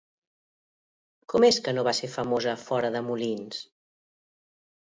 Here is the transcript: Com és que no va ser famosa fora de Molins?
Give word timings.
Com 1.33 1.45
és 1.49 1.59
que 1.67 1.75
no 1.77 1.83
va 1.89 1.95
ser 1.99 2.11
famosa 2.15 2.57
fora 2.65 2.93
de 2.97 3.05
Molins? 3.11 3.61